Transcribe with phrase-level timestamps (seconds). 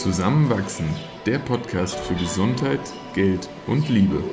[0.00, 0.86] Zusammenwachsen,
[1.26, 2.80] der Podcast für Gesundheit,
[3.12, 4.24] Geld und Liebe.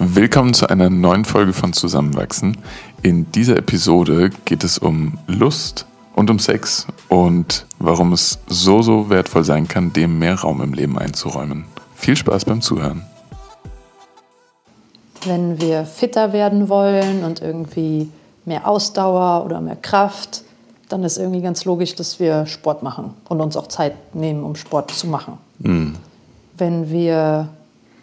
[0.00, 2.58] Willkommen zu einer neuen Folge von Zusammenwachsen.
[3.04, 5.86] In dieser Episode geht es um Lust
[6.16, 10.72] und um Sex und warum es so, so wertvoll sein kann, dem mehr Raum im
[10.72, 11.66] Leben einzuräumen.
[11.94, 13.04] Viel Spaß beim Zuhören.
[15.26, 18.08] Wenn wir fitter werden wollen und irgendwie
[18.44, 20.42] mehr Ausdauer oder mehr Kraft,
[20.88, 24.54] dann ist irgendwie ganz logisch, dass wir Sport machen und uns auch Zeit nehmen, um
[24.54, 25.38] Sport zu machen.
[25.58, 25.96] Mhm.
[26.56, 27.48] Wenn wir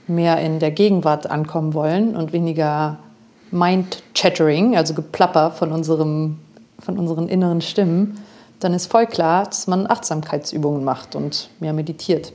[0.07, 2.97] mehr in der Gegenwart ankommen wollen und weniger
[3.51, 6.39] Mind-Chattering, also Geplapper von, unserem,
[6.79, 8.19] von unseren inneren Stimmen,
[8.59, 12.33] dann ist voll klar, dass man Achtsamkeitsübungen macht und mehr meditiert.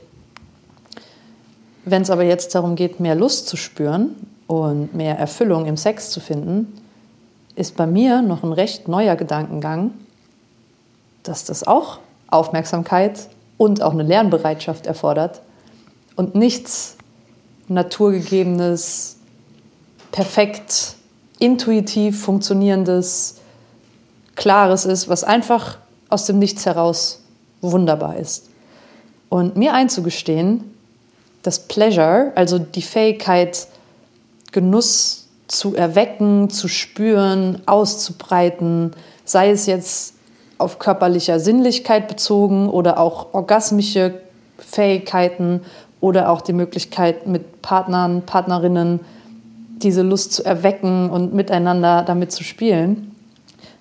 [1.85, 4.15] Wenn es aber jetzt darum geht, mehr Lust zu spüren
[4.49, 6.73] und mehr Erfüllung im Sex zu finden,
[7.53, 9.91] ist bei mir noch ein recht neuer Gedankengang,
[11.21, 11.99] dass das auch
[12.31, 15.41] Aufmerksamkeit und auch eine Lernbereitschaft erfordert
[16.15, 16.97] und nichts
[17.67, 19.17] naturgegebenes,
[20.11, 20.95] perfekt,
[21.37, 23.35] intuitiv funktionierendes,
[24.35, 25.77] klares ist, was einfach
[26.09, 27.21] aus dem Nichts heraus
[27.61, 28.49] wunderbar ist.
[29.29, 30.75] Und mir einzugestehen,
[31.43, 33.67] dass Pleasure, also die Fähigkeit,
[34.51, 38.91] Genuss zu erwecken, zu spüren, auszubreiten,
[39.25, 40.13] sei es jetzt
[40.57, 44.21] auf körperlicher Sinnlichkeit bezogen oder auch orgasmische
[44.57, 45.61] Fähigkeiten
[46.01, 48.99] oder auch die Möglichkeit, mit Partnern, Partnerinnen
[49.77, 53.15] diese Lust zu erwecken und miteinander damit zu spielen.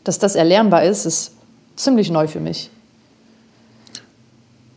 [0.05, 1.33] Dass das erlernbar ist, ist
[1.77, 2.71] ziemlich neu für mich.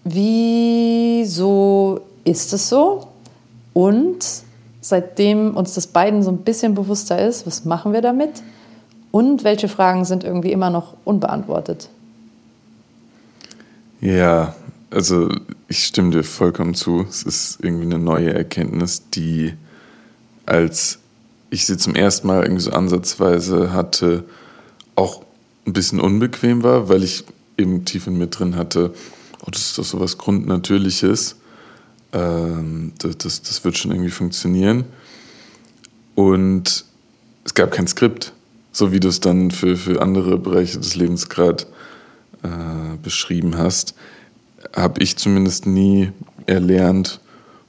[0.03, 3.07] Wieso ist es so?
[3.73, 4.25] Und
[4.81, 8.41] seitdem uns das beiden so ein bisschen bewusster ist, was machen wir damit?
[9.11, 11.89] Und welche Fragen sind irgendwie immer noch unbeantwortet?
[13.99, 14.55] Ja,
[14.89, 15.29] also
[15.67, 17.05] ich stimme dir vollkommen zu.
[17.07, 19.53] Es ist irgendwie eine neue Erkenntnis, die
[20.45, 20.99] als
[21.49, 24.23] ich sie zum ersten Mal irgendwie so ansatzweise hatte,
[24.95, 25.21] auch
[25.67, 27.23] ein bisschen unbequem war, weil ich
[27.57, 28.93] eben tief in mir drin hatte,
[29.41, 31.35] oh, das ist doch so was Grundnatürliches.
[32.13, 34.85] Ähm, das, das, das wird schon irgendwie funktionieren.
[36.15, 36.85] Und
[37.43, 38.33] es gab kein Skript,
[38.71, 41.65] so wie du es dann für, für andere Bereiche des Lebens gerade
[42.43, 43.95] äh, beschrieben hast
[44.75, 46.11] habe ich zumindest nie
[46.45, 47.19] erlernt,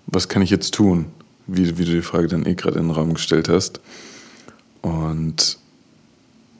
[0.06, 1.06] was kann ich jetzt tun,
[1.46, 3.80] wie, wie du die Frage dann eh gerade in den Raum gestellt hast.
[4.82, 5.58] Und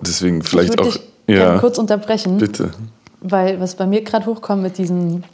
[0.01, 0.87] deswegen vielleicht auch.
[0.87, 2.39] Ich ja, kurz unterbrechen.
[2.39, 2.73] Bitte.
[3.21, 5.25] Weil was bei mir gerade hochkommt mit diesen,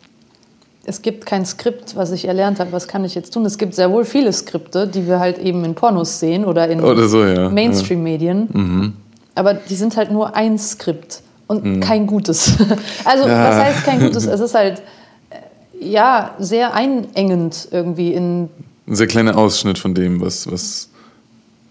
[0.88, 3.44] es gibt kein Skript, was ich erlernt habe, was kann ich jetzt tun.
[3.44, 6.80] Es gibt sehr wohl viele Skripte, die wir halt eben in Pornos sehen oder in
[7.08, 7.50] so, ja.
[7.50, 8.48] Mainstream-Medien.
[8.52, 8.58] Ja.
[8.58, 8.92] Mhm.
[9.34, 11.80] Aber die sind halt nur ein Skript und mhm.
[11.80, 12.54] kein gutes.
[13.04, 13.48] also, ja.
[13.48, 14.26] was heißt kein gutes?
[14.26, 14.82] Es ist halt,
[15.30, 15.36] äh,
[15.78, 18.48] ja, sehr einengend irgendwie in.
[18.86, 20.88] Ein sehr kleiner Ausschnitt von dem, was, was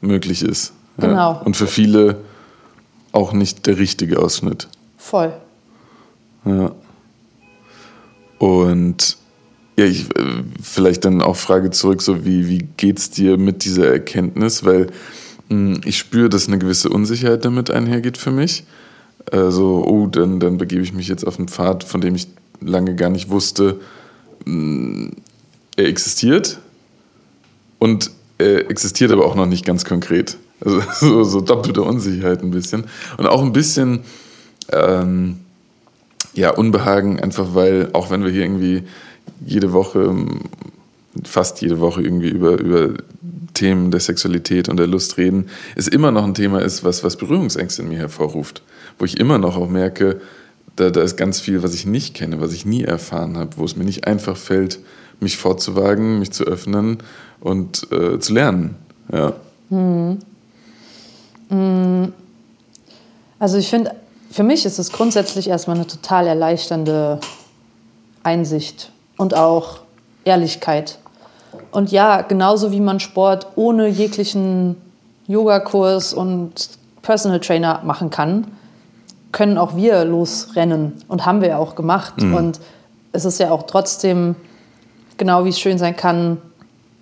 [0.02, 0.74] möglich ist.
[1.00, 1.34] Genau.
[1.34, 1.42] Ja.
[1.44, 2.18] Und für viele
[3.12, 4.68] auch nicht der richtige Ausschnitt.
[4.98, 5.34] Voll.
[6.46, 6.72] Ja.
[8.38, 9.18] Und
[9.78, 13.92] ja, ich, äh, vielleicht dann auch Frage zurück, so wie, wie geht's dir mit dieser
[13.92, 14.64] Erkenntnis?
[14.64, 14.88] Weil
[15.50, 18.66] mh, hm, ich spüre, dass eine gewisse Unsicherheit damit einhergeht für mich
[19.32, 22.28] äh, so, oh, dann, dann begebe ich mich jetzt auf einen Pfad, von dem ich
[22.62, 23.80] lange gar nicht wusste,
[24.46, 25.12] mh, mm,
[25.76, 26.60] er existiert
[27.78, 30.38] und er existiert aber auch noch nicht ganz konkret.
[30.60, 32.86] Also so, so doppelte Unsicherheit ein bisschen.
[33.18, 34.02] Und auch ein bisschen
[34.72, 35.40] ähm,
[36.38, 38.84] ja, Unbehagen, einfach weil, auch wenn wir hier irgendwie
[39.44, 40.16] jede Woche,
[41.24, 42.94] fast jede Woche irgendwie über, über
[43.56, 47.18] Themen der Sexualität und der Lust reden, es immer noch ein Thema ist, was, was
[47.18, 48.62] Berührungsängste in mir hervorruft.
[49.00, 50.22] Wo ich immer noch auch merke,
[50.76, 53.66] da, da ist ganz viel, was ich nicht kenne, was ich nie erfahren habe, wo
[53.66, 54.80] es mir nicht einfach fällt,
[55.20, 57.00] mich vorzuwagen, mich zu öffnen
[57.40, 58.76] und äh, zu lernen.
[59.12, 59.34] Ja.
[59.70, 60.20] Hm.
[61.50, 62.14] hm.
[63.40, 63.92] Also ich finde,
[64.30, 67.20] für mich ist es grundsätzlich erstmal eine total erleichternde
[68.24, 69.80] Einsicht und auch
[70.26, 71.00] Ehrlichkeit.
[71.72, 74.76] Und ja, genauso wie man Sport ohne jeglichen
[75.28, 76.70] Yogakurs und
[77.02, 78.48] Personal Trainer machen kann,
[79.32, 82.22] können auch wir losrennen und haben wir ja auch gemacht.
[82.22, 82.34] Mhm.
[82.34, 82.60] Und
[83.12, 84.36] es ist ja auch trotzdem,
[85.18, 86.38] genau wie es schön sein kann,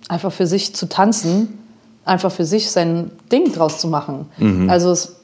[0.08, 1.58] einfach für sich zu tanzen,
[2.04, 4.26] einfach für sich sein Ding draus zu machen.
[4.38, 4.70] Mhm.
[4.70, 5.15] Also es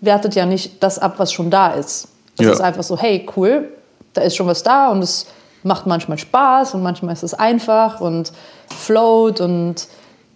[0.00, 2.08] wertet ja nicht das ab, was schon da ist.
[2.38, 2.52] Es ja.
[2.52, 3.68] ist einfach so, hey, cool,
[4.14, 5.26] da ist schon was da und es
[5.62, 8.32] macht manchmal Spaß und manchmal ist es einfach und
[8.74, 9.88] float und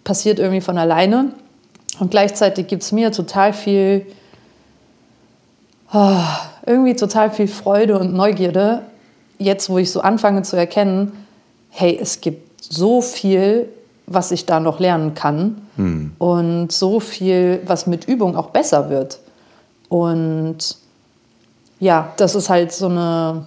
[0.04, 1.32] passiert irgendwie von alleine.
[1.98, 4.06] Und gleichzeitig gibt es mir total viel,
[5.92, 6.16] oh,
[6.66, 8.82] irgendwie total viel Freude und Neugierde,
[9.38, 11.12] jetzt wo ich so anfange zu erkennen,
[11.70, 13.68] hey, es gibt so viel,
[14.06, 16.12] was ich da noch lernen kann hm.
[16.18, 19.18] und so viel, was mit Übung auch besser wird.
[19.94, 20.56] Und
[21.78, 23.46] ja, das ist halt so eine,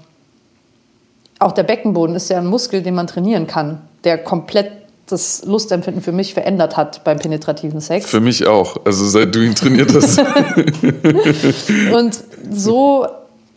[1.39, 4.71] auch der Beckenboden ist ja ein Muskel, den man trainieren kann, der komplett
[5.07, 8.05] das Lustempfinden für mich verändert hat beim penetrativen Sex.
[8.05, 10.19] Für mich auch, also seit du ihn trainiert hast.
[11.93, 13.07] und so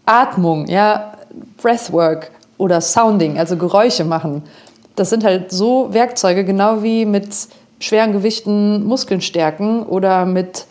[0.05, 1.13] Atmung, ja,
[1.63, 4.43] Breathwork oder Sounding, also Geräusche machen,
[4.97, 7.29] das sind halt so Werkzeuge, genau wie mit
[7.79, 10.67] schweren Gewichten Muskeln stärken oder mit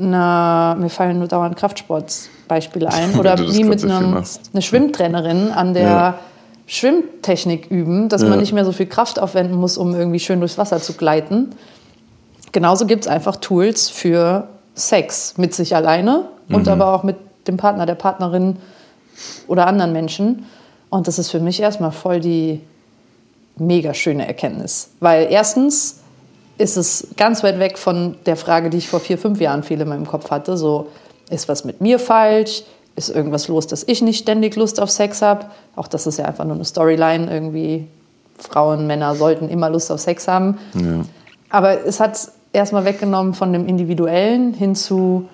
[0.00, 4.16] einer, mir fallen nur dauernd Kraftsportbeispiele ein, oder wie mit einem,
[4.52, 6.18] einer Schwimmtrainerin an der ja.
[6.66, 8.28] Schwimmtechnik üben, dass ja.
[8.28, 11.50] man nicht mehr so viel Kraft aufwenden muss, um irgendwie schön durchs Wasser zu gleiten.
[12.52, 16.54] Genauso gibt es einfach Tools für Sex mit sich alleine mhm.
[16.54, 17.16] und aber auch mit
[17.46, 18.56] dem Partner, der Partnerin
[19.46, 20.46] oder anderen Menschen.
[20.90, 22.60] Und das ist für mich erstmal voll die
[23.56, 24.90] mega schöne Erkenntnis.
[25.00, 26.00] Weil erstens
[26.58, 29.80] ist es ganz weit weg von der Frage, die ich vor vier, fünf Jahren viel
[29.80, 30.56] in meinem Kopf hatte.
[30.56, 30.88] So,
[31.30, 32.62] ist was mit mir falsch?
[32.94, 35.46] Ist irgendwas los, dass ich nicht ständig Lust auf Sex habe?
[35.74, 37.30] Auch das ist ja einfach nur eine Storyline.
[37.30, 37.86] Irgendwie
[38.38, 40.58] Frauen, Männer sollten immer Lust auf Sex haben.
[40.74, 41.04] Ja.
[41.50, 42.18] Aber es hat
[42.52, 45.28] erstmal weggenommen von dem Individuellen hin zu,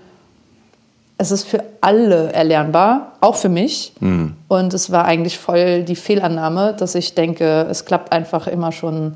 [1.19, 3.93] es ist für alle erlernbar, auch für mich.
[4.01, 4.35] Mhm.
[4.49, 9.15] Und es war eigentlich voll die Fehlannahme, dass ich denke, es klappt einfach immer schon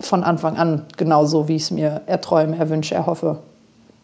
[0.00, 3.38] von Anfang an genauso, wie ich es mir erträume, erwünsche, erhoffe.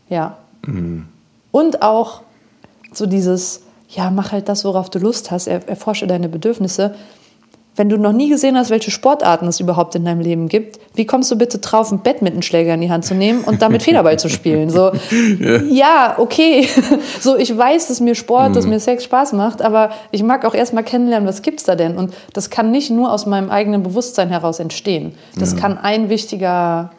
[0.08, 0.36] Ja.
[0.66, 1.06] Mhm.
[1.50, 2.22] Und auch
[2.92, 6.94] so dieses, ja, mach halt das, worauf du Lust hast, erforsche deine Bedürfnisse
[7.76, 11.04] wenn du noch nie gesehen hast, welche Sportarten es überhaupt in deinem Leben gibt, wie
[11.04, 14.30] kommst du bitte drauf, einen Badmintonschläger in die Hand zu nehmen und damit Federball zu
[14.30, 14.70] spielen?
[14.70, 14.92] So,
[15.40, 15.62] ja.
[15.62, 16.68] ja, okay.
[17.20, 18.54] So, ich weiß, dass mir Sport, mhm.
[18.54, 21.96] dass mir Sex Spaß macht, aber ich mag auch erstmal kennenlernen, was gibt's da denn?
[21.96, 25.12] Und das kann nicht nur aus meinem eigenen Bewusstsein heraus entstehen.
[25.38, 25.58] Das ja.
[25.58, 26.90] kann ein wichtiger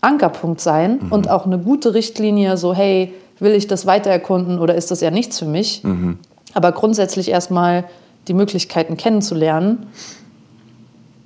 [0.00, 1.12] Ankerpunkt sein mhm.
[1.12, 5.00] und auch eine gute Richtlinie, so, hey, will ich das weiter erkunden oder ist das
[5.00, 5.82] ja nichts für mich?
[5.84, 6.18] Mhm.
[6.54, 7.84] Aber grundsätzlich erstmal
[8.28, 9.88] die Möglichkeiten kennenzulernen,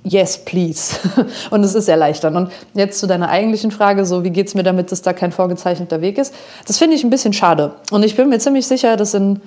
[0.03, 0.97] yes, please.
[1.49, 2.35] Und es ist erleichtern.
[2.35, 5.31] Und jetzt zu deiner eigentlichen Frage, so wie geht es mir damit, dass da kein
[5.31, 6.33] vorgezeichneter Weg ist?
[6.67, 7.75] Das finde ich ein bisschen schade.
[7.91, 9.41] Und ich bin mir ziemlich sicher, dass in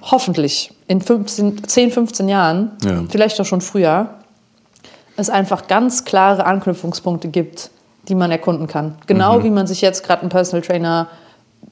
[0.00, 3.04] hoffentlich in 15, 10, 15 Jahren, ja.
[3.08, 4.10] vielleicht auch schon früher,
[5.16, 7.70] es einfach ganz klare Anknüpfungspunkte gibt,
[8.08, 8.96] die man erkunden kann.
[9.06, 9.44] Genau mhm.
[9.44, 11.08] wie man sich jetzt gerade einen Personal Trainer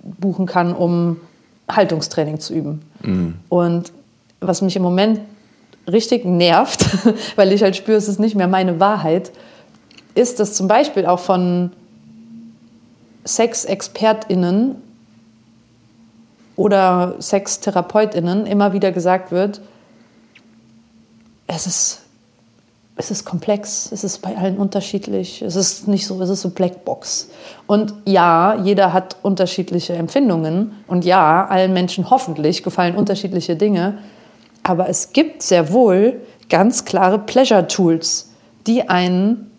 [0.03, 1.17] buchen kann, um
[1.69, 2.83] Haltungstraining zu üben.
[3.03, 3.35] Mhm.
[3.49, 3.93] Und
[4.41, 5.21] was mich im Moment
[5.91, 6.87] richtig nervt,
[7.37, 9.33] weil ich halt spüre, es ist nicht mehr meine Wahrheit,
[10.15, 11.73] ist, dass zum Beispiel auch von
[13.27, 14.77] Sexexpertinnen
[16.57, 19.61] oder Sextherapeutinnen immer wieder gesagt wird,
[21.47, 22.01] es ist,
[22.97, 26.51] es ist komplex, es ist bei allen unterschiedlich, es ist nicht so, es ist so
[26.51, 27.31] Blackbox.
[27.67, 33.99] Und ja, jeder hat unterschiedliche Empfindungen und ja, allen Menschen hoffentlich gefallen unterschiedliche Dinge.
[34.71, 38.31] Aber es gibt sehr wohl ganz klare Pleasure-Tools,
[38.69, 39.51] die einen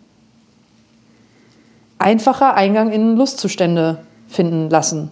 [1.98, 5.10] einfacher Eingang in Lustzustände finden lassen.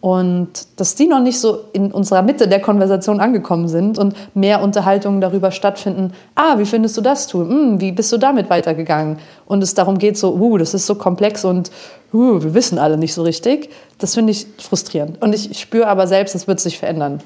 [0.00, 4.64] Und dass die noch nicht so in unserer Mitte der Konversation angekommen sind und mehr
[4.64, 7.48] Unterhaltungen darüber stattfinden, ah, wie findest du das Tool?
[7.48, 9.20] Hm, wie bist du damit weitergegangen?
[9.46, 11.70] Und es darum geht so, uh, das ist so komplex und
[12.12, 13.70] uh, wir wissen alle nicht so richtig.
[13.98, 15.22] Das finde ich frustrierend.
[15.22, 17.20] Und ich spüre aber selbst, es wird sich verändern.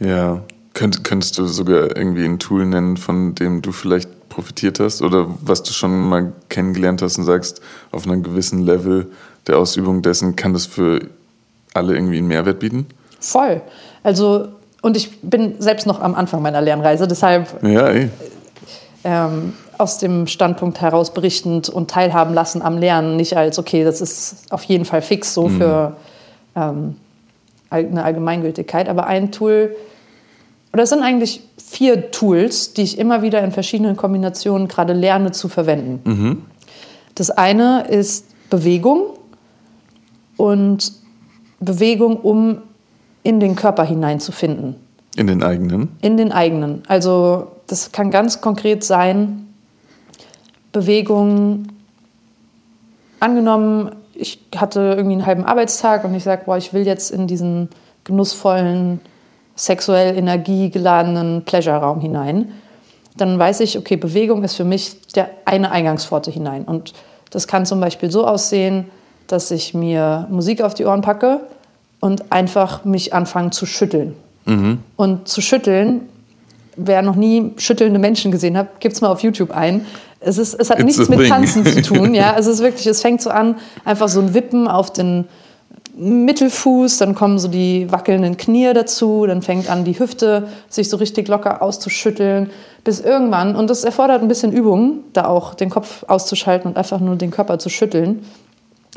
[0.00, 0.42] Ja,
[0.74, 5.26] Könnt, könntest du sogar irgendwie ein Tool nennen, von dem du vielleicht profitiert hast oder
[5.40, 7.60] was du schon mal kennengelernt hast und sagst,
[7.92, 9.06] auf einem gewissen Level
[9.46, 11.00] der Ausübung dessen kann das für
[11.72, 12.86] alle irgendwie einen Mehrwert bieten?
[13.20, 13.62] Voll.
[14.02, 14.48] Also,
[14.82, 18.08] und ich bin selbst noch am Anfang meiner Lernreise, deshalb ja, eh.
[19.04, 24.00] ähm, aus dem Standpunkt heraus berichtend und teilhaben lassen am Lernen, nicht als, okay, das
[24.00, 25.58] ist auf jeden Fall fix so mhm.
[25.58, 25.96] für
[26.56, 26.96] ähm,
[27.70, 29.74] eine Allgemeingültigkeit, aber ein Tool,
[30.74, 35.30] oder es sind eigentlich vier Tools, die ich immer wieder in verschiedenen Kombinationen gerade lerne
[35.30, 36.00] zu verwenden.
[36.04, 36.42] Mhm.
[37.14, 39.10] Das eine ist Bewegung
[40.36, 40.92] und
[41.60, 42.58] Bewegung, um
[43.22, 44.74] in den Körper hineinzufinden.
[45.14, 45.90] In den eigenen?
[46.02, 46.82] In den eigenen.
[46.88, 49.46] Also das kann ganz konkret sein,
[50.72, 51.68] Bewegung,
[53.20, 57.28] angenommen, ich hatte irgendwie einen halben Arbeitstag und ich sage, boah, ich will jetzt in
[57.28, 57.68] diesen
[58.02, 59.00] genussvollen
[59.56, 62.52] sexuell energiegeladenen Pleasure-Raum hinein,
[63.16, 66.64] dann weiß ich, okay, Bewegung ist für mich der eine Eingangspforte hinein.
[66.64, 66.92] Und
[67.30, 68.86] Das kann zum Beispiel so aussehen,
[69.26, 71.40] dass ich mir Musik auf die Ohren packe
[72.00, 74.14] und einfach mich anfange zu schütteln.
[74.96, 76.02] Und zu schütteln,
[76.76, 79.86] wer noch nie schüttelnde Menschen gesehen hat, gibt es mal auf YouTube ein.
[80.20, 81.28] Es, ist, es hat It's nichts mit.
[81.28, 82.14] Tanzen zu tun.
[82.14, 82.36] Ja?
[82.38, 85.26] Es ist wirklich, es fängt so an, einfach so ein Wippen auf den
[85.96, 90.96] Mittelfuß, dann kommen so die wackelnden Knie dazu, dann fängt an die Hüfte sich so
[90.96, 92.50] richtig locker auszuschütteln,
[92.82, 96.98] bis irgendwann, und das erfordert ein bisschen Übung, da auch den Kopf auszuschalten und einfach
[96.98, 98.24] nur den Körper zu schütteln,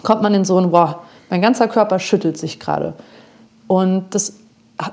[0.03, 0.95] kommt man in so ein, wow,
[1.29, 2.93] mein ganzer Körper schüttelt sich gerade.
[3.67, 4.33] Und das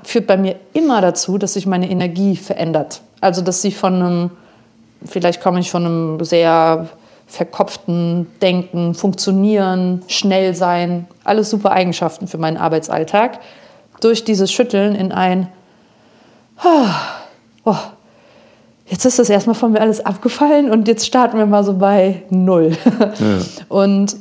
[0.03, 3.01] führt bei mir immer dazu, dass sich meine Energie verändert.
[3.21, 4.29] Also, dass sie von einem,
[5.05, 6.89] vielleicht komme ich von einem sehr
[7.27, 13.39] verkopften Denken, Funktionieren, schnell sein, alles super Eigenschaften für meinen Arbeitsalltag,
[14.01, 15.47] durch dieses Schütteln in ein,
[16.63, 17.75] oh,
[18.85, 22.23] jetzt ist das erstmal von mir alles abgefallen und jetzt starten wir mal so bei
[22.29, 22.77] Null.
[23.69, 24.15] Und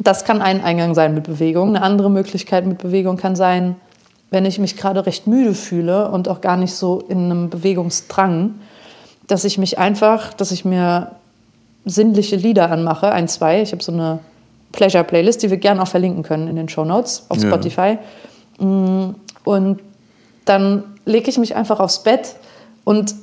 [0.00, 1.70] das kann ein Eingang sein mit Bewegung.
[1.70, 3.76] Eine andere Möglichkeit mit Bewegung kann sein,
[4.30, 8.54] wenn ich mich gerade recht müde fühle und auch gar nicht so in einem Bewegungsdrang,
[9.26, 11.12] dass ich mich einfach, dass ich mir
[11.88, 13.62] sinnliche Lieder anmache, ein, zwei.
[13.62, 14.20] Ich habe so eine
[14.72, 17.48] Pleasure-Playlist, die wir gerne auch verlinken können in den Show Notes auf Ja.
[17.48, 17.98] Spotify.
[18.58, 19.10] Mm,
[19.44, 19.80] Und
[20.44, 22.36] dann lege ich mich einfach aufs Bett
[22.84, 23.14] und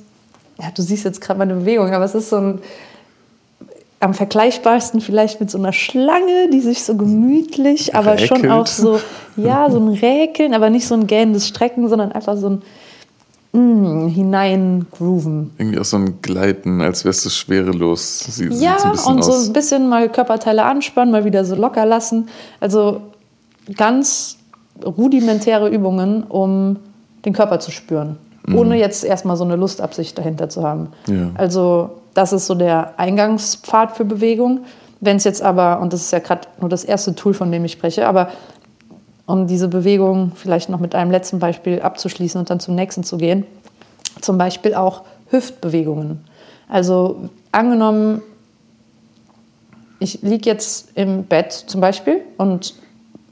[0.59, 2.61] ja, du siehst jetzt gerade meine Bewegung, aber es ist so ein
[3.99, 8.51] am vergleichbarsten vielleicht mit so einer Schlange, die sich so gemütlich, aber schon Räkelt.
[8.53, 8.99] auch so,
[9.37, 12.61] ja, so ein Räkeln, aber nicht so ein gähnendes Strecken, sondern einfach so ein
[13.55, 15.51] mm, hineingrooven.
[15.57, 18.19] Irgendwie auch so ein Gleiten, als wärst du schwerelos.
[18.19, 22.29] Sieht, Ja, so und so ein bisschen mal Körperteile anspannen, mal wieder so locker lassen.
[22.59, 23.01] Also
[23.75, 24.37] ganz
[24.83, 26.77] rudimentäre Übungen, um
[27.23, 28.17] den Körper zu spüren,
[28.53, 30.89] ohne jetzt erstmal so eine Lustabsicht dahinter zu haben.
[31.07, 31.31] Ja.
[31.35, 34.65] Also das ist so der Eingangspfad für Bewegung.
[35.01, 37.65] Wenn es jetzt aber, und das ist ja gerade nur das erste Tool, von dem
[37.65, 38.29] ich spreche, aber
[39.25, 43.17] um diese Bewegung vielleicht noch mit einem letzten Beispiel abzuschließen und dann zum nächsten zu
[43.17, 43.45] gehen,
[44.21, 46.19] zum Beispiel auch Hüftbewegungen.
[46.69, 48.21] Also angenommen,
[49.99, 52.75] ich liege jetzt im Bett zum Beispiel und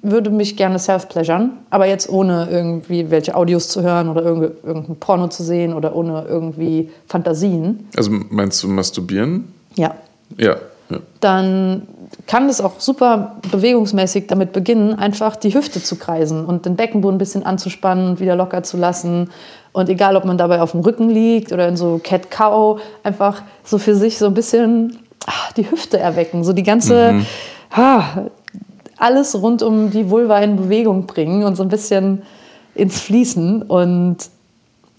[0.01, 4.95] würde mich gerne self-pleasuren, aber jetzt ohne irgendwie welche Audios zu hören oder irgende- irgendein
[4.97, 7.87] Porno zu sehen oder ohne irgendwie Fantasien.
[7.95, 9.53] Also meinst du masturbieren?
[9.75, 9.95] Ja,
[10.37, 10.57] Ja.
[10.89, 10.97] Ja.
[11.19, 11.87] dann
[12.27, 17.15] kann es auch super bewegungsmäßig damit beginnen, einfach die Hüfte zu kreisen und den Beckenboden
[17.15, 19.29] ein bisschen anzuspannen und wieder locker zu lassen.
[19.71, 23.77] Und egal, ob man dabei auf dem Rücken liegt oder in so Cat-Cow, einfach so
[23.77, 27.25] für sich so ein bisschen ah, die Hüfte erwecken, so die ganze,
[27.71, 28.03] ah,
[28.97, 32.21] alles rund um die Vulva in Bewegung bringen und so ein bisschen
[32.75, 33.63] ins Fließen.
[33.63, 34.17] Und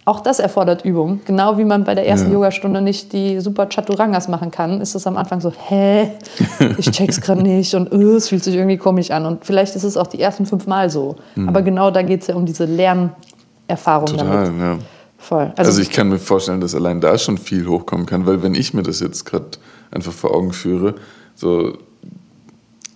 [0.07, 1.21] auch das erfordert Übung.
[1.25, 2.35] Genau wie man bei der ersten Ja.
[2.35, 6.11] Yogastunde nicht die super Chaturangas machen kann, ist es am Anfang so, hä,
[6.79, 9.25] ich check's gerade nicht und äh, es fühlt sich irgendwie komisch an.
[9.25, 11.17] Und vielleicht ist es auch die ersten fünf Mal so.
[11.47, 14.61] Aber genau da geht es ja um diese Lernerfahrung Total, damit.
[14.61, 14.79] ja.
[15.17, 15.51] Voll.
[15.57, 18.75] Also, ich kann mir vorstellen, dass allein da schon viel hochkommen kann, weil wenn ich
[18.75, 19.47] mir das jetzt gerade
[19.91, 20.97] einfach vor Augen führe,
[21.35, 21.79] so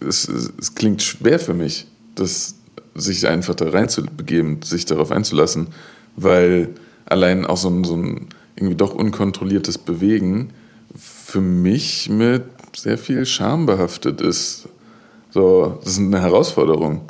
[0.07, 1.87] es, es, es klingt schwer für mich,
[2.17, 2.55] das
[2.95, 5.69] sich einfach da reinzubegeben, sich darauf einzulassen,
[6.17, 6.69] weil
[7.11, 10.50] allein auch so ein, so ein irgendwie doch unkontrolliertes Bewegen
[10.95, 12.45] für mich mit
[12.77, 14.69] sehr viel Scham behaftet ist.
[15.31, 17.03] So, das ist eine Herausforderung,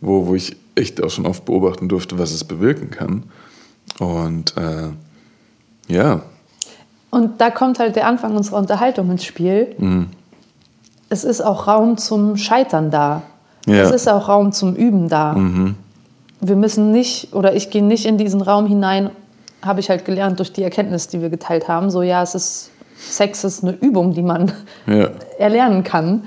[0.00, 3.24] wo, wo ich echt auch schon oft beobachten durfte, was es bewirken kann.
[3.98, 4.90] Und äh,
[5.92, 6.22] ja,
[7.10, 9.74] Und da kommt halt der Anfang unserer Unterhaltung ins Spiel.
[9.78, 10.08] Mhm.
[11.08, 13.22] Es ist auch Raum zum Scheitern da.
[13.66, 13.74] Ja.
[13.74, 13.80] Mhm.
[13.80, 15.34] Es ist auch Raum zum Üben da.
[16.40, 19.10] Wir müssen nicht, oder ich gehe nicht in diesen Raum hinein,
[19.62, 21.90] habe ich halt gelernt durch die Erkenntnis, die wir geteilt haben.
[21.90, 24.52] So, ja, es ist, Sex ist eine Übung, die man
[24.86, 26.24] ja, erlernen kann.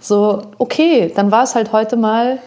[0.00, 2.38] So, okay, dann war es halt heute mal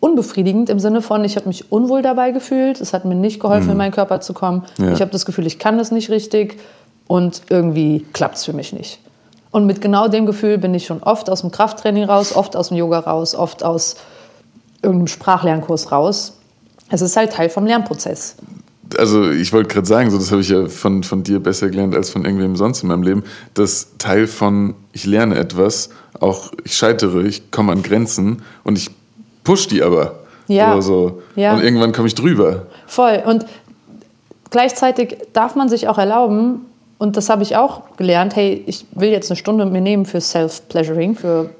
[0.00, 3.70] unbefriedigend im Sinne von, ich habe mich unwohl dabei gefühlt, es hat mir nicht geholfen,
[3.70, 4.64] in meinen Körper zu kommen.
[4.78, 4.92] Ja.
[4.92, 6.60] Ich habe das Gefühl, ich kann das nicht richtig
[7.08, 9.00] und irgendwie klappt es für mich nicht.
[9.50, 12.68] Und mit genau dem Gefühl bin ich schon oft aus dem Krafttraining raus, oft aus
[12.68, 13.96] dem Yoga raus, oft aus
[14.82, 16.38] irgendeinem Sprachlernkurs raus.
[16.90, 18.36] Es ist halt Teil vom Lernprozess.
[18.96, 21.94] Also ich wollte gerade sagen, so das habe ich ja von, von dir besser gelernt
[21.94, 25.90] als von irgendwem sonst in meinem Leben, dass Teil von ich lerne etwas,
[26.20, 28.90] auch ich scheitere, ich komme an Grenzen und ich
[29.44, 30.20] push die aber.
[30.46, 30.80] Ja.
[30.80, 31.22] So.
[31.36, 31.54] Ja.
[31.54, 32.66] Und irgendwann komme ich drüber.
[32.86, 33.22] Voll.
[33.26, 33.44] Und
[34.50, 36.64] gleichzeitig darf man sich auch erlauben,
[36.98, 40.20] und das habe ich auch gelernt, hey, ich will jetzt eine Stunde mir nehmen für
[40.20, 41.50] Self-Pleasuring, für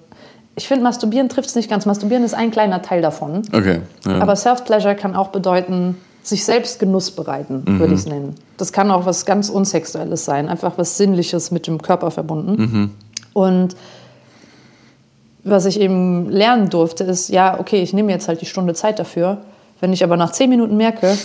[0.56, 1.86] ich finde, Masturbieren trifft es nicht ganz.
[1.86, 3.42] Masturbieren ist ein kleiner Teil davon.
[3.52, 3.78] Okay.
[4.04, 4.18] Ja.
[4.18, 5.96] Aber Self-Pleasure kann auch bedeuten,
[6.28, 8.34] sich selbst Genuss bereiten, würde ich es nennen.
[8.56, 12.94] Das kann auch was ganz Unsexuelles sein, einfach was Sinnliches mit dem Körper verbunden.
[13.32, 13.76] Und
[15.44, 18.98] was ich eben lernen durfte, ist, ja, okay, ich nehme jetzt halt die Stunde Zeit
[18.98, 19.38] dafür.
[19.80, 21.16] Wenn ich aber nach zehn Minuten merke,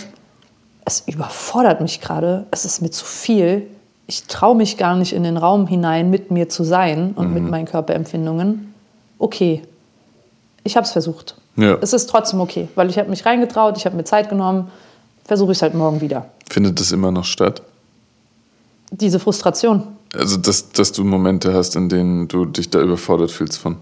[0.84, 3.66] es überfordert mich gerade, es ist mir zu viel,
[4.06, 7.34] ich traue mich gar nicht in den Raum hinein, mit mir zu sein und mhm.
[7.34, 8.74] mit meinen Körperempfindungen,
[9.18, 9.62] okay,
[10.62, 11.36] ich habe es versucht.
[11.56, 11.78] Ja.
[11.80, 14.70] Es ist trotzdem okay, weil ich habe mich reingetraut, ich habe mir Zeit genommen,
[15.24, 16.26] versuche ich es halt morgen wieder.
[16.48, 17.62] Findet das immer noch statt?
[18.90, 19.82] Diese Frustration.
[20.14, 23.76] Also, dass, dass du Momente hast, in denen du dich da überfordert fühlst von.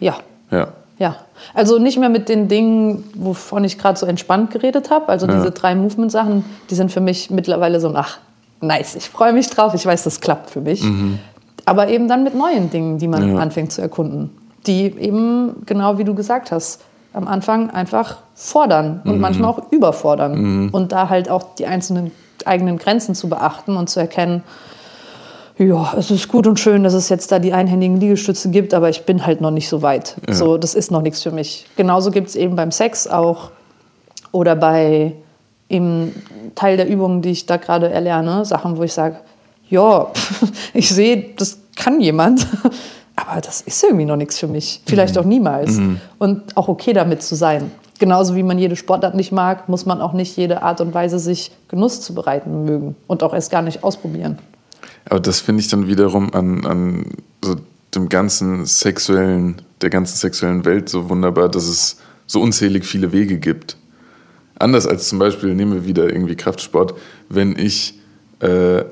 [0.00, 0.16] Ja.
[0.50, 0.68] Ja.
[0.98, 1.16] Ja.
[1.52, 5.08] Also nicht mehr mit den Dingen, wovon ich gerade so entspannt geredet habe.
[5.08, 5.36] Also ja.
[5.36, 8.18] diese drei Movement-Sachen, die sind für mich mittlerweile so, ach,
[8.60, 10.82] nice, ich freue mich drauf, ich weiß, das klappt für mich.
[10.82, 11.18] Mhm.
[11.66, 13.38] Aber eben dann mit neuen Dingen, die man ja.
[13.40, 14.30] anfängt zu erkunden.
[14.66, 16.82] Die eben, genau wie du gesagt hast,
[17.16, 19.20] am Anfang einfach fordern und mhm.
[19.20, 20.64] manchmal auch überfordern.
[20.64, 20.68] Mhm.
[20.70, 22.12] Und da halt auch die einzelnen
[22.44, 24.42] eigenen Grenzen zu beachten und zu erkennen,
[25.58, 28.90] ja, es ist gut und schön, dass es jetzt da die einhändigen Liegestütze gibt, aber
[28.90, 30.16] ich bin halt noch nicht so weit.
[30.28, 30.34] Ja.
[30.34, 31.66] So, das ist noch nichts für mich.
[31.76, 33.50] Genauso gibt es eben beim Sex auch
[34.32, 35.14] oder bei
[35.68, 36.12] im
[36.54, 39.16] Teil der Übungen, die ich da gerade erlerne, Sachen, wo ich sage,
[39.70, 40.08] ja,
[40.74, 42.46] ich sehe, das kann jemand,
[43.26, 44.80] aber das ist irgendwie noch nichts für mich.
[44.86, 45.20] Vielleicht mhm.
[45.20, 45.72] auch niemals.
[45.72, 46.00] Mhm.
[46.18, 47.70] Und auch okay damit zu sein.
[47.98, 51.18] Genauso wie man jede Sportart nicht mag, muss man auch nicht jede Art und Weise
[51.18, 54.38] sich Genuss zu bereiten mögen und auch erst gar nicht ausprobieren.
[55.08, 57.06] Aber das finde ich dann wiederum an, an
[57.42, 57.56] so
[57.94, 63.38] dem ganzen sexuellen, der ganzen sexuellen Welt so wunderbar, dass es so unzählig viele Wege
[63.38, 63.76] gibt.
[64.58, 66.94] Anders als zum Beispiel, nehmen wir wieder irgendwie Kraftsport,
[67.28, 67.98] wenn ich
[68.40, 68.84] äh,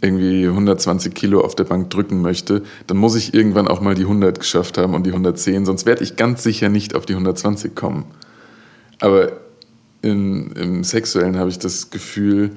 [0.00, 4.02] irgendwie 120 Kilo auf der Bank drücken möchte, dann muss ich irgendwann auch mal die
[4.02, 7.74] 100 geschafft haben und die 110, sonst werde ich ganz sicher nicht auf die 120
[7.74, 8.04] kommen.
[9.00, 9.32] Aber
[10.02, 12.52] in, im Sexuellen habe ich das Gefühl,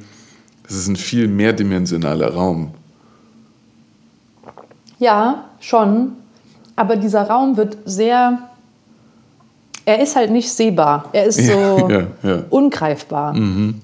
[0.67, 2.73] es ist ein viel mehrdimensionaler Raum.
[4.99, 6.13] Ja, schon.
[6.75, 8.49] Aber dieser Raum wird sehr.
[9.83, 11.09] Er ist halt nicht sehbar.
[11.11, 12.43] Er ist so ja, ja.
[12.49, 13.33] ungreifbar.
[13.33, 13.81] Mhm.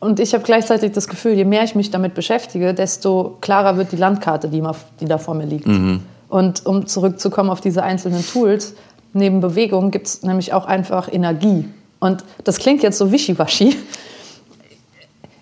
[0.00, 3.90] Und ich habe gleichzeitig das Gefühl, je mehr ich mich damit beschäftige, desto klarer wird
[3.92, 4.62] die Landkarte, die,
[5.00, 5.66] die da vor mir liegt.
[5.66, 6.02] Mhm.
[6.28, 8.74] Und um zurückzukommen auf diese einzelnen Tools,
[9.12, 11.68] neben Bewegung gibt es nämlich auch einfach Energie.
[11.98, 13.76] Und das klingt jetzt so wischiwaschi,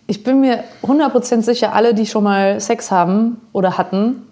[0.07, 4.23] ich bin mir 100% sicher, alle, die schon mal Sex haben oder hatten,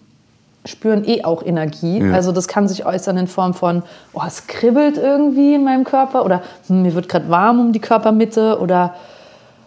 [0.64, 1.98] spüren eh auch Energie.
[1.98, 2.12] Ja.
[2.12, 3.82] Also das kann sich äußern in Form von,
[4.12, 7.80] oh, es kribbelt irgendwie in meinem Körper oder hm, mir wird gerade warm um die
[7.80, 8.94] Körpermitte oder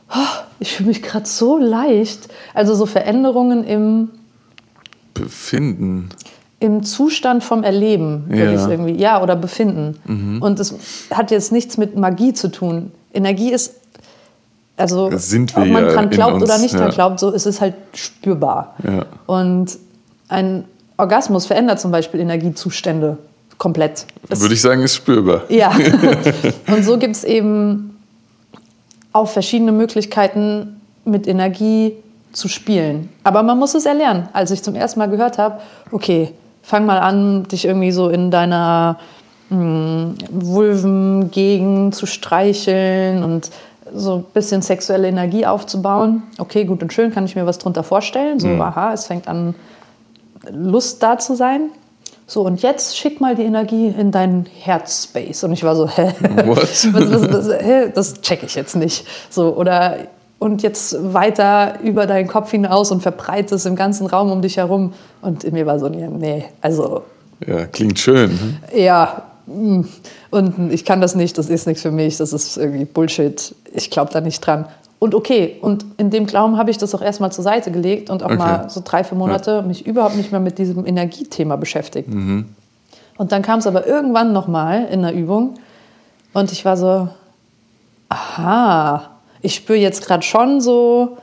[0.09, 2.27] oh, ich fühle mich gerade so leicht.
[2.53, 4.09] Also so Veränderungen im
[5.13, 6.09] Befinden.
[6.59, 8.63] Im Zustand vom Erleben, würde ja.
[8.65, 9.99] ich irgendwie, ja, oder Befinden.
[10.05, 10.41] Mhm.
[10.41, 10.73] Und es
[11.11, 12.91] hat jetzt nichts mit Magie zu tun.
[13.13, 13.75] Energie ist
[14.77, 16.81] also ob man dran glaubt oder nicht ja.
[16.81, 18.75] dran glaubt, so ist es halt spürbar.
[18.83, 19.05] Ja.
[19.25, 19.77] Und
[20.29, 20.65] ein
[20.97, 23.17] Orgasmus verändert zum Beispiel Energiezustände
[23.57, 24.05] komplett.
[24.29, 25.43] Das Würde ich sagen, ist spürbar.
[25.49, 25.71] Ja.
[26.67, 27.96] Und so gibt es eben
[29.17, 31.93] auch verschiedene Möglichkeiten, mit Energie
[32.33, 33.09] zu spielen.
[33.23, 34.29] Aber man muss es erlernen.
[34.33, 35.59] Als ich zum ersten Mal gehört habe,
[35.91, 38.97] okay, fang mal an, dich irgendwie so in deiner
[39.49, 43.49] hm, Vulvengegend zu streicheln und
[43.93, 46.23] so ein bisschen sexuelle Energie aufzubauen.
[46.37, 48.39] Okay, gut und schön, kann ich mir was drunter vorstellen.
[48.39, 48.61] So, mhm.
[48.61, 49.55] aha, es fängt an,
[50.51, 51.69] Lust da zu sein.
[52.29, 55.45] So, und jetzt schick mal die Energie in deinen Herzspace.
[55.45, 56.13] Und ich war so, hä?
[56.45, 56.93] Was?
[56.93, 57.89] was, was hä?
[57.95, 59.05] Das check ich jetzt nicht.
[59.29, 59.97] So, oder
[60.39, 64.57] und jetzt weiter über deinen Kopf hinaus und verbreite es im ganzen Raum um dich
[64.57, 64.93] herum.
[65.21, 67.03] Und in mir war so, nee, also.
[67.45, 68.31] Ja, klingt schön.
[68.31, 68.57] Hm?
[68.75, 69.81] Ja, mm.
[70.31, 73.89] und ich kann das nicht, das ist nichts für mich, das ist irgendwie Bullshit, ich
[73.89, 74.65] glaube da nicht dran.
[74.99, 78.23] Und okay, und in dem Glauben habe ich das auch erstmal zur Seite gelegt und
[78.23, 78.37] auch okay.
[78.37, 79.61] mal so drei, vier Monate ja.
[79.61, 82.09] mich überhaupt nicht mehr mit diesem Energiethema beschäftigt.
[82.09, 82.45] Mhm.
[83.17, 85.55] Und dann kam es aber irgendwann nochmal in der Übung
[86.33, 87.09] und ich war so,
[88.09, 89.09] aha,
[89.41, 91.17] ich spüre jetzt gerade schon so,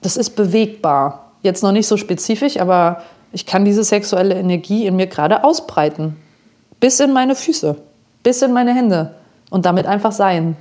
[0.00, 1.32] das ist bewegbar.
[1.42, 6.16] Jetzt noch nicht so spezifisch, aber ich kann diese sexuelle Energie in mir gerade ausbreiten.
[6.80, 7.76] Bis in meine Füße,
[8.22, 9.14] bis in meine Hände
[9.50, 10.56] und damit einfach sein.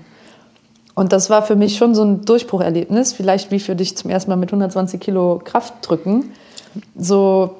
[0.94, 4.30] Und das war für mich schon so ein Durchbrucherlebnis, vielleicht wie für dich zum ersten
[4.30, 6.32] Mal mit 120 Kilo Kraft drücken.
[6.96, 7.56] So,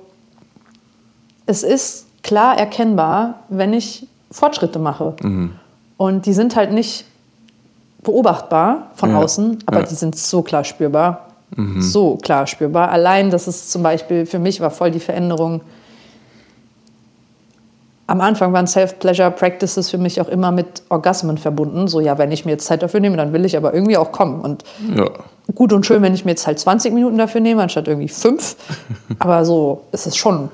[1.46, 5.16] es ist klar erkennbar, wenn ich Fortschritte mache.
[5.22, 5.52] Mhm.
[5.98, 7.06] Und die sind halt nicht
[8.04, 9.20] beobachtbar von ja.
[9.20, 9.86] außen, aber ja.
[9.86, 11.28] die sind so klar spürbar.
[11.56, 11.82] Mhm.
[11.82, 12.90] So klar spürbar.
[12.90, 15.62] Allein, dass es zum Beispiel für mich war voll die Veränderung.
[18.12, 21.88] Am Anfang waren Self-Pleasure-Practices für mich auch immer mit Orgasmen verbunden.
[21.88, 24.12] So, ja, wenn ich mir jetzt Zeit dafür nehme, dann will ich aber irgendwie auch
[24.12, 24.42] kommen.
[24.42, 25.10] Und ja.
[25.56, 28.58] gut und schön, wenn ich mir jetzt halt 20 Minuten dafür nehme, anstatt irgendwie fünf.
[29.20, 30.50] aber so ist es schon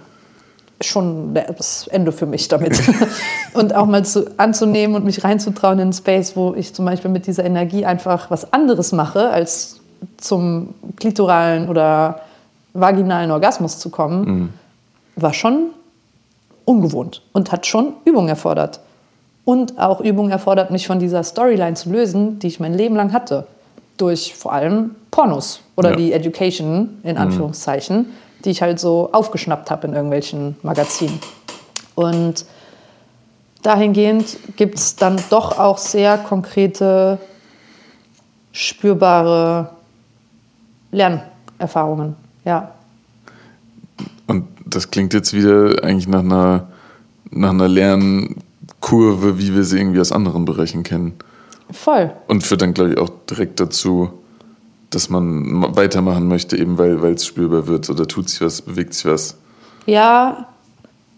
[0.82, 2.80] schon das Ende für mich damit.
[3.56, 7.10] und auch mal zu, anzunehmen und mich reinzutrauen in einen Space, wo ich zum Beispiel
[7.10, 9.80] mit dieser Energie einfach was anderes mache, als
[10.18, 12.22] zum klitoralen oder
[12.74, 14.50] vaginalen Orgasmus zu kommen, mhm.
[15.16, 15.72] war schon
[16.68, 18.80] ungewohnt und hat schon Übung erfordert.
[19.46, 23.14] Und auch Übung erfordert, mich von dieser Storyline zu lösen, die ich mein Leben lang
[23.14, 23.48] hatte.
[23.96, 25.96] Durch vor allem Pornos oder ja.
[25.96, 27.22] die Education in mhm.
[27.22, 27.98] Anführungszeichen.
[27.98, 31.20] Mhm die ich halt so aufgeschnappt habe in irgendwelchen Magazinen.
[31.96, 32.46] Und
[33.64, 37.18] dahingehend gibt es dann doch auch sehr konkrete,
[38.52, 39.72] spürbare
[40.92, 42.16] Lernerfahrungen.
[42.46, 42.72] Ja.
[44.78, 46.68] Das klingt jetzt wieder eigentlich nach einer,
[47.32, 51.14] nach einer Lernkurve, wie wir sie irgendwie aus anderen Bereichen kennen.
[51.72, 52.12] Voll.
[52.28, 54.12] Und führt dann, glaube ich, auch direkt dazu,
[54.92, 59.06] dass man weitermachen möchte, eben weil es spürbar wird oder tut sich was, bewegt sich
[59.06, 59.38] was.
[59.88, 60.48] Ja,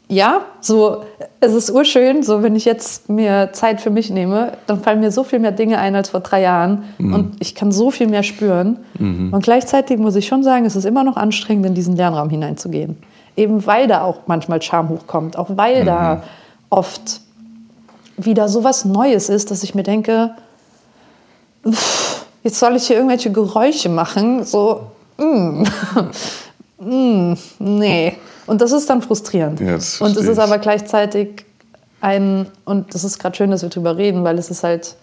[0.08, 1.04] ja, so,
[1.42, 5.12] es ist urschön, so wenn ich jetzt mir Zeit für mich nehme, dann fallen mir
[5.12, 7.14] so viel mehr Dinge ein als vor drei Jahren mhm.
[7.14, 8.80] und ich kann so viel mehr spüren.
[8.98, 9.34] Mhm.
[9.34, 12.96] Und gleichzeitig muss ich schon sagen, es ist immer noch anstrengend, in diesen Lernraum hineinzugehen.
[13.40, 15.86] Eben weil da auch manchmal Charme hochkommt, auch weil mhm.
[15.86, 16.24] da
[16.70, 17.22] oft
[18.18, 20.32] wieder so was Neues ist, dass ich mir denke,
[21.66, 25.64] pff, jetzt soll ich hier irgendwelche Geräusche machen, so, mm,
[26.80, 28.18] mm, nee.
[28.46, 29.62] Und das ist dann frustrierend.
[29.62, 31.46] Ja, und es ist aber gleichzeitig
[32.02, 34.98] ein, und das ist gerade schön, dass wir drüber reden, weil es ist halt,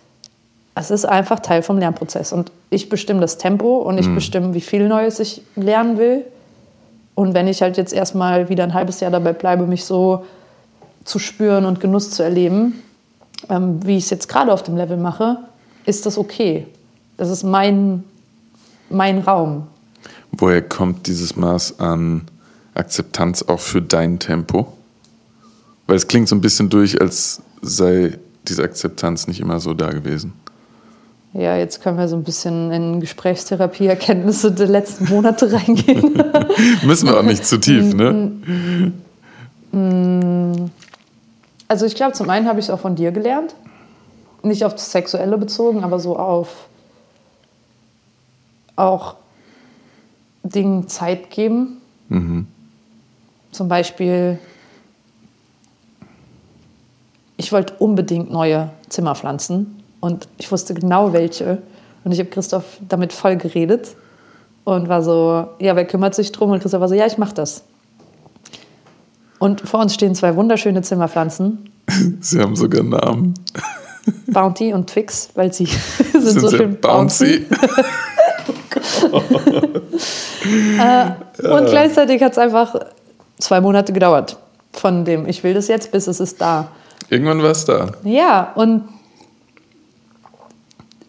[0.74, 2.34] es ist einfach Teil vom Lernprozess.
[2.34, 4.14] Und ich bestimme das Tempo und ich mm.
[4.14, 6.26] bestimme, wie viel Neues ich lernen will.
[7.16, 10.26] Und wenn ich halt jetzt erstmal wieder ein halbes Jahr dabei bleibe, mich so
[11.04, 12.82] zu spüren und Genuss zu erleben,
[13.48, 15.38] ähm, wie ich es jetzt gerade auf dem Level mache,
[15.86, 16.66] ist das okay.
[17.16, 18.04] Das ist mein,
[18.90, 19.66] mein Raum.
[20.32, 22.22] Woher kommt dieses Maß an
[22.74, 24.70] Akzeptanz auch für dein Tempo?
[25.86, 29.88] Weil es klingt so ein bisschen durch, als sei diese Akzeptanz nicht immer so da
[29.88, 30.34] gewesen.
[31.38, 36.22] Ja, jetzt können wir so ein bisschen in Gesprächstherapie-Erkenntnisse der letzten Monate reingehen.
[36.82, 38.92] Müssen wir auch nicht zu tief, ne?
[41.68, 43.54] Also ich glaube, zum einen habe ich es auch von dir gelernt.
[44.42, 46.68] Nicht auf das Sexuelle bezogen, aber so auf
[48.76, 49.16] auch
[50.42, 51.82] Dingen Zeit geben.
[52.08, 52.46] Mhm.
[53.50, 54.38] Zum Beispiel,
[57.36, 61.58] ich wollte unbedingt neue Zimmer pflanzen und ich wusste genau welche.
[62.04, 63.96] Und ich habe Christoph damit voll geredet
[64.64, 66.52] und war so, ja, wer kümmert sich drum?
[66.52, 67.64] Und Christoph war so, ja, ich mache das.
[69.38, 71.70] Und vor uns stehen zwei wunderschöne Zimmerpflanzen.
[72.20, 73.34] Sie haben sogar Namen.
[74.28, 75.66] Bounty und Twix, weil sie
[76.12, 77.44] sind, sind so schön bouncy.
[79.10, 79.40] bouncy.
[80.78, 82.76] äh, und gleichzeitig hat es einfach
[83.38, 84.36] zwei Monate gedauert.
[84.72, 86.68] Von dem, ich will das jetzt, bis es ist da.
[87.10, 87.90] Irgendwann war es da.
[88.04, 88.84] Ja, und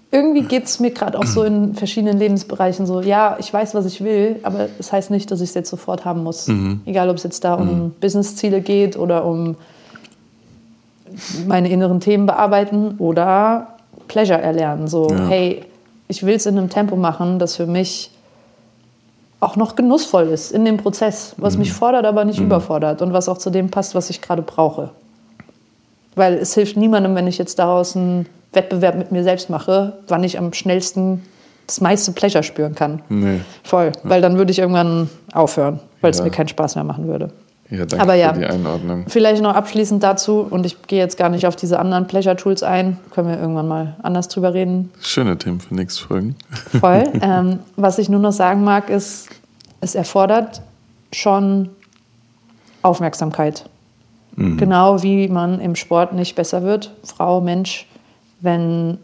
[0.09, 3.85] irgendwie geht es mir gerade auch so in verschiedenen Lebensbereichen so, ja, ich weiß, was
[3.85, 6.47] ich will, aber das heißt nicht, dass ich es jetzt sofort haben muss.
[6.47, 6.81] Mhm.
[6.85, 7.91] Egal, ob es jetzt da um mhm.
[7.99, 9.55] Businessziele geht oder um
[11.45, 13.67] meine inneren Themen bearbeiten oder
[14.07, 14.87] Pleasure erlernen.
[14.87, 15.27] So, ja.
[15.27, 15.65] hey,
[16.07, 18.11] ich will es in einem Tempo machen, das für mich
[19.39, 21.59] auch noch genussvoll ist in dem Prozess, was mhm.
[21.59, 22.45] mich fordert, aber nicht mhm.
[22.45, 24.91] überfordert und was auch zu dem passt, was ich gerade brauche.
[26.15, 30.23] Weil es hilft niemandem, wenn ich jetzt daraus einen Wettbewerb mit mir selbst mache, wann
[30.23, 31.23] ich am schnellsten
[31.67, 33.01] das meiste Pleasure spüren kann.
[33.09, 33.41] Nee.
[33.63, 36.23] Voll, weil dann würde ich irgendwann aufhören, weil es ja.
[36.23, 37.29] mir keinen Spaß mehr machen würde.
[37.69, 39.05] Ja, danke Aber ja, für die Einordnung.
[39.09, 42.97] Vielleicht noch abschließend dazu, und ich gehe jetzt gar nicht auf diese anderen Pleasure-Tools ein,
[43.11, 44.89] können wir irgendwann mal anders drüber reden.
[45.01, 46.35] Schöne Themen für nächste Folgen.
[46.79, 47.03] Voll.
[47.21, 49.27] Ähm, was ich nur noch sagen mag, ist,
[49.81, 50.61] es erfordert
[51.11, 51.69] schon
[52.83, 53.65] Aufmerksamkeit.
[54.35, 54.57] Mhm.
[54.57, 57.86] Genau wie man im Sport nicht besser wird, Frau, Mensch,
[58.41, 58.97] wenn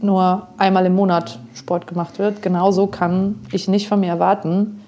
[0.00, 2.42] nur einmal im Monat Sport gemacht wird.
[2.42, 4.80] Genauso kann ich nicht von mir erwarten,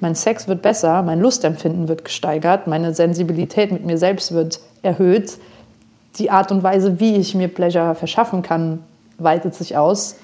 [0.00, 5.36] mein Sex wird besser, mein Lustempfinden wird gesteigert, meine Sensibilität mit mir selbst wird erhöht.
[6.16, 8.80] Die Art und Weise, wie ich mir Pleasure verschaffen kann,
[9.18, 10.16] weitet sich aus.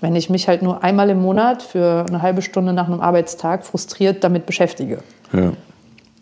[0.00, 3.64] Wenn ich mich halt nur einmal im Monat für eine halbe Stunde nach einem Arbeitstag
[3.64, 4.98] frustriert damit beschäftige.
[5.32, 5.52] Ja.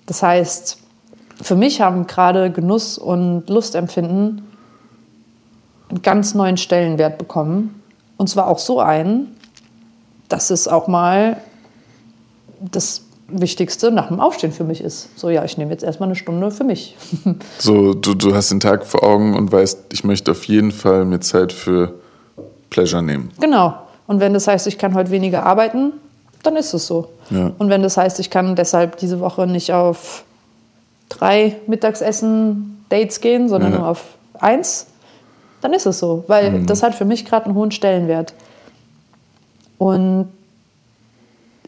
[0.07, 0.79] Das heißt,
[1.41, 4.43] für mich haben gerade Genuss und Lustempfinden
[5.93, 7.83] einen ganz neuen Stellenwert bekommen.
[8.17, 9.37] Und zwar auch so einen,
[10.29, 11.37] dass es auch mal
[12.61, 15.09] das Wichtigste nach dem Aufstehen für mich ist.
[15.19, 16.97] So, ja, ich nehme jetzt erstmal eine Stunde für mich.
[17.59, 21.05] so, du, du hast den Tag vor Augen und weißt, ich möchte auf jeden Fall
[21.05, 21.95] mir Zeit für
[22.71, 23.31] Pleasure nehmen.
[23.41, 23.75] Genau.
[24.07, 25.93] Und wenn das heißt, ich kann heute weniger arbeiten,
[26.43, 27.09] dann ist es so.
[27.31, 27.53] Ja.
[27.59, 30.25] Und wenn das heißt, ich kann deshalb diese Woche nicht auf
[31.09, 33.79] drei Mittagessen-Dates gehen, sondern Ja.
[33.79, 34.05] nur auf
[34.39, 34.87] eins,
[35.63, 36.25] dann ist es so.
[36.27, 38.35] Weil das hat für mich gerade einen hohen Stellenwert.
[39.79, 40.29] Und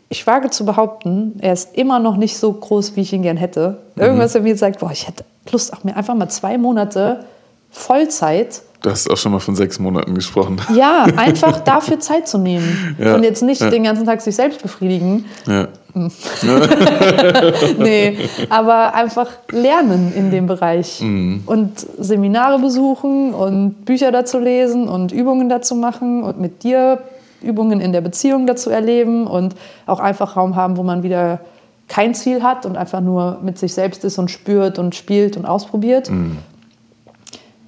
[0.09, 3.37] ich wage zu behaupten, er ist immer noch nicht so groß, wie ich ihn gern
[3.37, 3.79] hätte.
[3.97, 7.25] Irgendwas in mir sagt, boah, ich hätte Lust, auch mir einfach mal zwei Monate
[7.71, 10.61] Vollzeit Du hast auch schon mal von sechs Monaten gesprochen.
[10.75, 12.95] ja, einfach dafür Zeit zu nehmen.
[12.99, 13.71] Ja, Und jetzt nicht ja.
[13.71, 15.25] den ganzen Tag sich selbst befriedigen.
[15.47, 15.69] Ja.
[17.79, 18.19] Nee,
[18.51, 21.01] aber einfach lernen in dem Bereich.
[21.47, 26.99] Und Seminare besuchen und Bücher dazu lesen und Übungen dazu machen und mit dir
[27.43, 29.55] Übungen in der Beziehung dazu erleben und
[29.87, 31.41] auch einfach Raum haben, wo man wieder
[31.87, 35.45] kein Ziel hat und einfach nur mit sich selbst ist und spürt und spielt und
[35.45, 36.09] ausprobiert.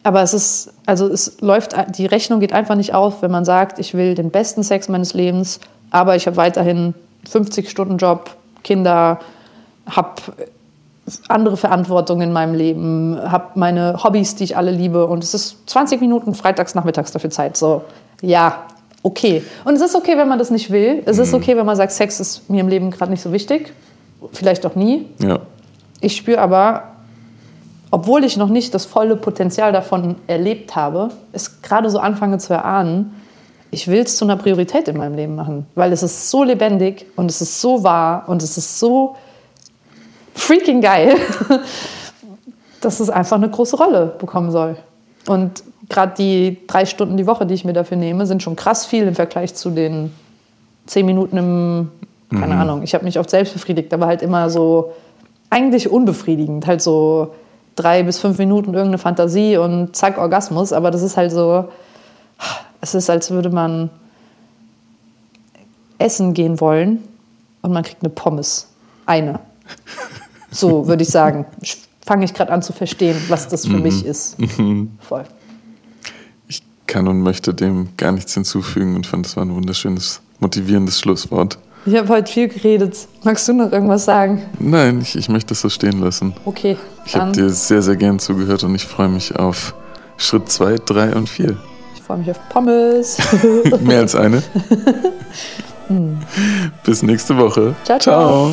[0.03, 3.79] Aber es ist, also es läuft, die Rechnung geht einfach nicht auf, wenn man sagt,
[3.79, 5.61] ich will den besten Sex meines Lebens,
[5.91, 6.95] aber ich habe weiterhin
[7.31, 8.31] 50-Stunden-Job,
[8.63, 9.21] Kinder,
[9.89, 10.23] habe
[11.29, 15.69] andere Verantwortungen in meinem Leben, habe meine Hobbys, die ich alle liebe und es ist
[15.71, 17.57] 20 Minuten freitags, nachmittags dafür Zeit.
[17.57, 17.85] So,
[18.23, 18.65] ja,
[19.03, 19.45] okay.
[19.65, 21.03] Und es ist okay, wenn man das nicht will.
[21.07, 23.73] Es ist okay, wenn man sagt, Sex ist mir im Leben gerade nicht so wichtig.
[24.33, 25.07] Vielleicht auch nie.
[25.21, 25.39] Ja.
[26.01, 26.83] Ich spüre aber,
[27.91, 32.53] obwohl ich noch nicht das volle Potenzial davon erlebt habe, es gerade so anfange zu
[32.53, 33.15] erahnen,
[33.71, 37.07] ich will es zu einer Priorität in meinem Leben machen, weil es ist so lebendig
[37.17, 39.17] und es ist so wahr und es ist so
[40.35, 41.17] freaking geil,
[42.81, 44.77] dass es einfach eine große Rolle bekommen soll.
[45.27, 48.87] Und gerade die drei Stunden die Woche, die ich mir dafür nehme, sind schon krass
[48.87, 50.13] viel im Vergleich zu den
[50.87, 51.91] zehn Minuten im,
[52.31, 54.93] keine Ahnung, ich habe mich oft selbst befriedigt, aber halt immer so
[55.51, 57.35] eigentlich unbefriedigend, halt so
[57.75, 61.67] drei bis fünf Minuten irgendeine Fantasie und zack, Orgasmus, aber das ist halt so,
[62.87, 63.91] es ist, als würde man
[65.99, 67.03] essen gehen wollen
[67.63, 68.69] und man kriegt eine Pommes.
[69.07, 69.41] Eine.
[70.51, 71.45] So würde ich sagen.
[72.05, 74.37] Fange ich gerade an zu verstehen, was das für mich ist.
[75.01, 75.25] Voll.
[76.49, 81.01] Ich kann und möchte dem gar nichts hinzufügen und fand, das war ein wunderschönes, motivierendes
[81.01, 81.59] Schlusswort.
[81.85, 83.09] Ich habe heute viel geredet.
[83.25, 84.43] Magst du noch irgendwas sagen?
[84.61, 86.35] Nein, ich, ich möchte das so stehen lassen.
[86.45, 89.75] Okay, Ich habe dir sehr, sehr gern zugehört und ich freue mich auf
[90.17, 91.57] Schritt 2, 3 und 4.
[92.07, 93.19] ich freue mich auf Pommes.
[93.81, 94.41] Mehr als eine.
[96.85, 97.75] Bis nächste Woche.
[97.83, 98.53] Ciao, ciao.